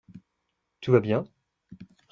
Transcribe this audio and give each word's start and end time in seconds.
Tout 0.81 0.91
va 0.93 0.99
bien? 0.99 1.27